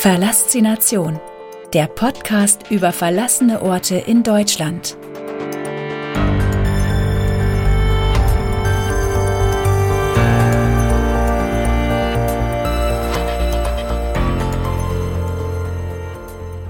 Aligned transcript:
Verlassination, 0.00 1.20
der 1.74 1.86
Podcast 1.86 2.70
über 2.70 2.90
verlassene 2.90 3.60
Orte 3.60 3.96
in 3.96 4.22
Deutschland. 4.22 4.96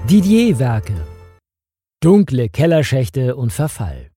Didier-Werke 0.09 1.07
Dunkle 2.01 2.49
Kellerschächte 2.49 3.37
und 3.37 3.53
Verfall 3.53 4.11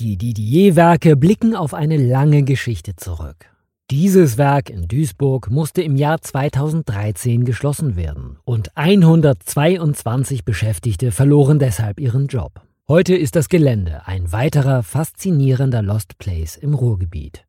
Die 0.00 0.16
Didier-Werke 0.16 1.16
blicken 1.16 1.54
auf 1.54 1.74
eine 1.74 1.98
lange 1.98 2.44
Geschichte 2.44 2.96
zurück. 2.96 3.51
Dieses 3.92 4.38
Werk 4.38 4.70
in 4.70 4.88
Duisburg 4.88 5.50
musste 5.50 5.82
im 5.82 5.96
Jahr 5.96 6.18
2013 6.18 7.44
geschlossen 7.44 7.94
werden 7.94 8.38
und 8.46 8.74
122 8.74 10.46
Beschäftigte 10.46 11.12
verloren 11.12 11.58
deshalb 11.58 12.00
ihren 12.00 12.26
Job. 12.26 12.62
Heute 12.88 13.14
ist 13.14 13.36
das 13.36 13.50
Gelände 13.50 14.06
ein 14.06 14.32
weiterer 14.32 14.82
faszinierender 14.82 15.82
Lost 15.82 16.16
Place 16.16 16.56
im 16.56 16.72
Ruhrgebiet. 16.72 17.44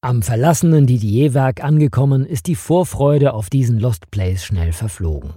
Am 0.00 0.22
verlassenen 0.22 0.88
Didier-Werk 0.88 1.62
angekommen, 1.62 2.26
ist 2.26 2.48
die 2.48 2.56
Vorfreude 2.56 3.34
auf 3.34 3.50
diesen 3.50 3.78
Lost 3.78 4.10
Place 4.10 4.44
schnell 4.44 4.72
verflogen. 4.72 5.34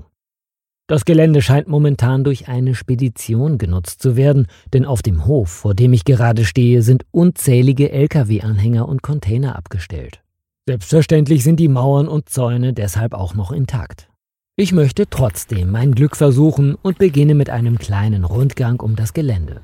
Das 0.90 1.04
Gelände 1.04 1.42
scheint 1.42 1.68
momentan 1.68 2.24
durch 2.24 2.48
eine 2.48 2.74
Spedition 2.74 3.58
genutzt 3.58 4.02
zu 4.02 4.16
werden, 4.16 4.48
denn 4.72 4.86
auf 4.86 5.02
dem 5.02 5.26
Hof, 5.26 5.50
vor 5.50 5.74
dem 5.76 5.92
ich 5.92 6.06
gerade 6.06 6.46
stehe, 6.46 6.82
sind 6.82 7.06
unzählige 7.12 7.92
Lkw-Anhänger 7.92 8.88
und 8.88 9.04
Container 9.04 9.58
abgestellt. 9.58 10.22
Selbstverständlich 10.66 11.44
sind 11.44 11.60
die 11.60 11.68
Mauern 11.68 12.08
und 12.08 12.30
Zäune 12.30 12.72
deshalb 12.72 13.14
auch 13.14 13.36
noch 13.36 13.52
intakt. 13.52 14.08
Ich 14.56 14.72
möchte 14.72 15.10
trotzdem 15.10 15.72
mein 15.72 15.94
Glück 15.94 16.16
versuchen 16.16 16.76
und 16.76 16.98
beginne 16.98 17.36
mit 17.36 17.50
einem 17.50 17.78
kleinen 17.78 18.24
Rundgang 18.24 18.80
um 18.80 18.96
das 18.96 19.14
Gelände. 19.14 19.62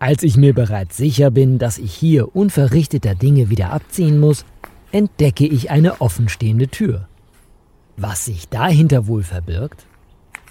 Als 0.00 0.24
ich 0.24 0.36
mir 0.36 0.54
bereits 0.54 0.96
sicher 0.96 1.30
bin, 1.30 1.58
dass 1.58 1.78
ich 1.78 1.94
hier 1.94 2.34
unverrichteter 2.34 3.14
Dinge 3.14 3.48
wieder 3.48 3.72
abziehen 3.72 4.18
muss, 4.18 4.44
entdecke 4.90 5.46
ich 5.46 5.70
eine 5.70 6.00
offenstehende 6.00 6.66
Tür. 6.66 7.06
Was 7.96 8.24
sich 8.24 8.48
dahinter 8.48 9.06
wohl 9.06 9.22
verbirgt? 9.22 9.86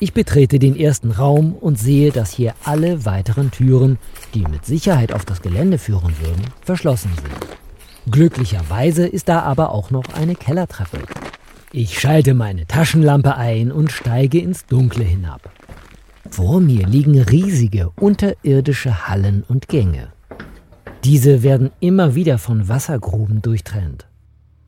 Ich 0.03 0.13
betrete 0.13 0.57
den 0.57 0.75
ersten 0.75 1.11
Raum 1.11 1.53
und 1.53 1.77
sehe, 1.77 2.11
dass 2.11 2.31
hier 2.31 2.55
alle 2.63 3.05
weiteren 3.05 3.51
Türen, 3.51 3.99
die 4.33 4.41
mit 4.41 4.65
Sicherheit 4.65 5.13
auf 5.13 5.25
das 5.25 5.43
Gelände 5.43 5.77
führen 5.77 6.15
würden, 6.19 6.43
verschlossen 6.63 7.11
sind. 7.21 8.11
Glücklicherweise 8.11 9.05
ist 9.05 9.29
da 9.29 9.43
aber 9.43 9.69
auch 9.69 9.91
noch 9.91 10.05
eine 10.15 10.33
Kellertreppe. 10.33 10.97
Ich 11.71 11.99
schalte 11.99 12.33
meine 12.33 12.65
Taschenlampe 12.65 13.35
ein 13.35 13.71
und 13.71 13.91
steige 13.91 14.39
ins 14.39 14.65
Dunkle 14.65 15.03
hinab. 15.03 15.51
Vor 16.31 16.61
mir 16.61 16.87
liegen 16.87 17.21
riesige 17.21 17.91
unterirdische 17.91 19.07
Hallen 19.07 19.43
und 19.47 19.67
Gänge. 19.67 20.07
Diese 21.03 21.43
werden 21.43 21.69
immer 21.79 22.15
wieder 22.15 22.39
von 22.39 22.67
Wassergruben 22.67 23.43
durchtrennt. 23.43 24.07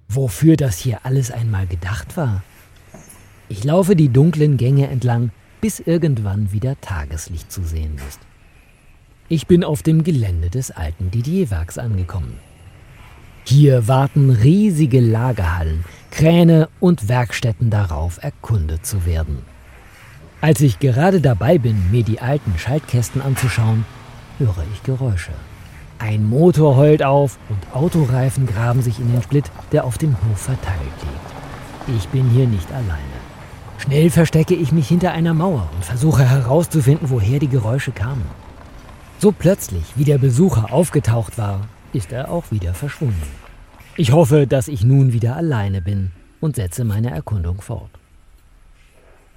Wofür 0.08 0.58
das 0.58 0.78
hier 0.78 1.00
alles 1.02 1.32
einmal 1.32 1.66
gedacht 1.66 2.18
war, 2.18 2.44
ich 3.50 3.64
laufe 3.64 3.96
die 3.96 4.10
dunklen 4.10 4.58
Gänge 4.58 4.88
entlang, 4.88 5.32
bis 5.62 5.80
irgendwann 5.80 6.52
wieder 6.52 6.80
Tageslicht 6.82 7.52
zu 7.52 7.64
sehen 7.64 8.00
ist. 8.08 8.20
Ich 9.30 9.48
bin 9.48 9.64
auf 9.64 9.82
dem 9.84 10.04
Gelände 10.04 10.50
des 10.50 10.72
alten 10.72 11.10
Didier-Werks 11.10 11.78
angekommen. 11.78 12.38
Hier 13.46 13.88
warten 13.88 14.30
riesige 14.30 15.00
Lagerhallen, 15.00 15.86
Kräne 16.12 16.70
und 16.80 17.08
Werkstätten 17.10 17.70
darauf, 17.70 18.22
erkundet 18.22 18.86
zu 18.86 19.06
werden. 19.06 19.40
Als 20.42 20.60
ich 20.62 20.80
gerade 20.80 21.22
dabei 21.22 21.58
bin, 21.58 21.90
mir 21.92 22.04
die 22.04 22.20
alten 22.20 22.54
Schaltkästen 22.58 23.22
anzuschauen, 23.22 23.86
höre 24.40 24.66
ich 24.74 24.84
Geräusche. 24.84 25.32
Ein 26.00 26.26
Motor 26.26 26.76
heult 26.76 27.02
auf 27.02 27.38
und 27.48 27.76
Autoreifen 27.76 28.46
graben 28.46 28.82
sich 28.82 29.00
in 29.00 29.12
den 29.12 29.24
Split, 29.24 29.46
der 29.72 29.86
auf 29.86 29.98
dem 29.98 30.12
Hof 30.12 30.38
verteilt 30.38 30.80
liegt. 31.02 31.98
Ich 31.98 32.08
bin 32.10 32.30
hier 32.30 32.48
nicht 32.48 32.70
alleine. 32.72 33.23
Schnell 33.78 34.10
verstecke 34.10 34.54
ich 34.54 34.72
mich 34.72 34.88
hinter 34.88 35.12
einer 35.12 35.34
Mauer 35.34 35.70
und 35.76 35.84
versuche 35.84 36.28
herauszufinden, 36.28 37.10
woher 37.10 37.40
die 37.40 37.50
Geräusche 37.50 37.92
kamen. 37.92 38.26
So 39.20 39.32
plötzlich, 39.32 39.84
wie 39.96 40.04
der 40.04 40.18
Besucher 40.18 40.74
aufgetaucht 40.74 41.38
war, 41.38 41.62
ist 41.94 42.12
er 42.12 42.32
auch 42.32 42.52
wieder 42.52 42.74
verschwunden. 42.74 43.24
Ich 43.96 44.12
hoffe, 44.12 44.48
dass 44.48 44.68
ich 44.68 44.84
nun 44.84 45.14
wieder 45.14 45.36
alleine 45.36 45.82
bin 45.82 46.12
und 46.42 46.56
setze 46.56 46.84
meine 46.84 47.12
Erkundung 47.12 47.62
fort. 47.62 47.90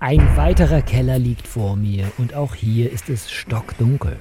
Ein 0.01 0.37
weiterer 0.37 0.83
Keller 0.83 1.19
liegt 1.19 1.47
vor 1.47 1.77
mir 1.77 2.11
und 2.19 2.35
auch 2.35 2.55
hier 2.55 2.93
ist 2.93 3.09
es 3.09 3.31
stockdunkel. 3.31 4.17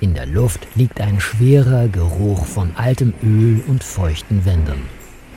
In 0.00 0.14
der 0.14 0.26
Luft 0.26 0.66
liegt 0.74 1.00
ein 1.00 1.20
schwerer 1.20 1.88
Geruch 1.88 2.44
von 2.44 2.72
altem 2.76 3.14
Öl 3.22 3.62
und 3.66 3.84
feuchten 3.84 4.44
Wänden. 4.44 4.82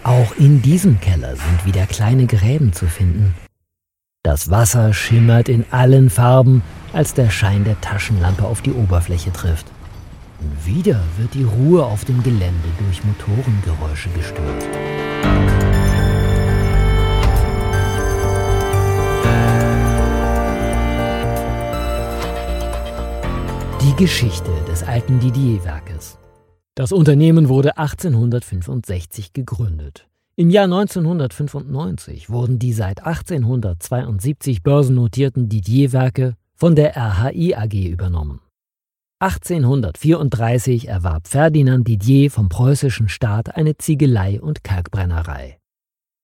Auch 0.03 0.35
in 0.37 0.61
diesem 0.61 0.99
Keller 0.99 1.35
sind 1.35 1.65
wieder 1.65 1.85
kleine 1.85 2.25
Gräben 2.25 2.73
zu 2.73 2.87
finden, 2.87 3.33
das 4.27 4.51
Wasser 4.51 4.93
schimmert 4.93 5.47
in 5.47 5.63
allen 5.71 6.09
Farben, 6.09 6.61
als 6.91 7.13
der 7.13 7.29
Schein 7.29 7.63
der 7.63 7.79
Taschenlampe 7.79 8.43
auf 8.43 8.61
die 8.61 8.73
Oberfläche 8.73 9.31
trifft. 9.31 9.67
Und 10.41 10.65
wieder 10.65 10.99
wird 11.17 11.33
die 11.33 11.45
Ruhe 11.45 11.85
auf 11.85 12.03
dem 12.03 12.21
Gelände 12.23 12.67
durch 12.77 13.05
Motorengeräusche 13.05 14.09
gestört. 14.09 14.65
Die 23.81 23.95
Geschichte 23.95 24.51
des 24.67 24.83
alten 24.83 25.21
Didier-Werkes. 25.21 26.17
Das 26.75 26.91
Unternehmen 26.91 27.47
wurde 27.47 27.77
1865 27.77 29.31
gegründet. 29.31 30.06
Im 30.39 30.51
Jahr 30.51 30.65
1995 30.65 32.29
wurden 32.29 32.59
die 32.59 32.71
seit 32.71 33.03
1872 33.03 34.61
börsennotierten 34.61 35.49
Didier-Werke 35.49 36.35
von 36.53 36.75
der 36.75 36.95
RHI 36.95 37.55
AG 37.55 37.73
übernommen. 37.73 38.41
1834 39.17 40.89
erwarb 40.89 41.27
Ferdinand 41.27 41.87
Didier 41.87 42.29
vom 42.29 42.49
preußischen 42.49 43.09
Staat 43.09 43.55
eine 43.55 43.79
Ziegelei 43.79 44.39
und 44.39 44.63
Kalkbrennerei. 44.63 45.57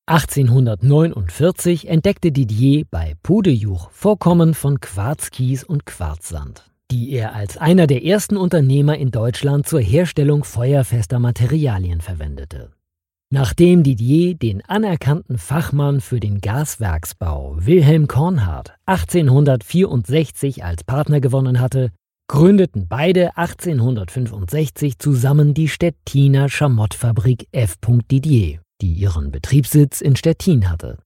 1849 0.06 1.88
entdeckte 1.88 2.32
Didier 2.32 2.86
bei 2.92 3.16
Pudejuch 3.24 3.90
Vorkommen 3.90 4.54
von 4.54 4.80
Quarzkies 4.80 5.64
und 5.64 5.88
Quarzsand, 5.88 6.70
die 6.92 7.14
er 7.14 7.34
als 7.34 7.58
einer 7.58 7.88
der 7.88 8.06
ersten 8.06 8.38
Unternehmer 8.38 8.96
in 8.96 9.10
Deutschland 9.10 9.66
zur 9.66 9.82
Herstellung 9.82 10.44
feuerfester 10.44 11.18
Materialien 11.18 12.00
verwendete. 12.00 12.70
Nachdem 13.36 13.82
Didier 13.82 14.36
den 14.36 14.64
anerkannten 14.64 15.40
Fachmann 15.40 16.02
für 16.02 16.20
den 16.20 16.40
Gaswerksbau 16.40 17.56
Wilhelm 17.58 18.08
Kornhardt 18.08 18.76
1864 18.86 20.64
als 20.64 20.84
Partner 20.84 21.20
gewonnen 21.20 21.60
hatte, 21.60 21.90
gründeten 22.28 22.86
beide 22.88 23.36
1865 23.36 25.00
zusammen 25.00 25.56
die 25.56 25.68
Stettiner 25.68 26.48
Schamottfabrik 26.48 27.48
F. 27.52 27.78
Didier, 28.12 28.60
die 28.82 28.94
ihren 28.94 29.32
Betriebssitz 29.32 30.00
in 30.02 30.16
Stettin 30.16 30.70
hatte. 30.70 31.00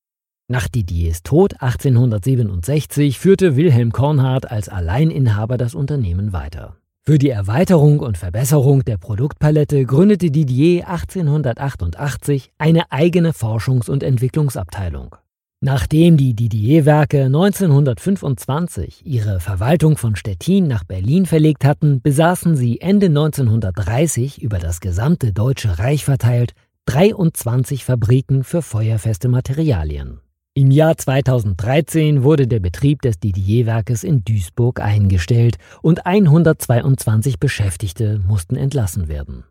Nach 0.50 0.68
Didiers 0.68 1.24
Tod 1.24 1.54
1867 1.62 3.20
führte 3.20 3.56
Wilhelm 3.56 3.94
Kornhardt 3.94 4.52
als 4.52 4.68
Alleininhaber 4.68 5.58
das 5.58 5.76
Unternehmen 5.76 6.34
weiter. 6.34 6.76
Für 7.08 7.18
die 7.18 7.30
Erweiterung 7.30 8.02
und 8.02 8.18
Verbesserung 8.18 8.84
der 8.84 8.98
Produktpalette 8.98 9.86
gründete 9.86 10.30
Didier 10.30 10.90
1888 10.90 12.52
eine 12.58 12.92
eigene 12.92 13.32
Forschungs- 13.32 13.90
und 13.90 14.04
Entwicklungsabteilung. 14.04 15.16
Nachdem 15.62 16.18
die 16.18 16.34
Didier-Werke 16.34 17.28
1925 17.28 19.06
ihre 19.06 19.40
Verwaltung 19.40 19.96
von 19.96 20.18
Stettin 20.18 20.68
nach 20.68 20.84
Berlin 20.84 21.26
verlegt 21.26 21.64
hatten, 21.64 22.02
besaßen 22.02 22.58
sie 22.58 22.82
Ende 22.82 23.06
1930 23.06 24.42
über 24.42 24.60
das 24.60 24.82
gesamte 24.82 25.32
Deutsche 25.32 25.80
Reich 25.80 26.04
verteilt 26.04 26.52
23 26.88 27.86
Fabriken 27.86 28.44
für 28.44 28.62
feuerfeste 28.62 29.30
Materialien. 29.30 30.20
Im 30.58 30.72
Jahr 30.72 30.98
2013 30.98 32.24
wurde 32.24 32.48
der 32.48 32.60
Betrieb 32.60 33.04
des 33.04 33.20
Didier-Werkes 33.20 34.04
in 34.04 34.24
Duisburg 34.24 34.80
eingestellt 34.80 35.58
und 35.84 36.08
122 36.08 37.40
Beschäftigte 37.40 38.20
mussten 38.28 38.56
entlassen 38.56 39.08
werden. 39.08 39.44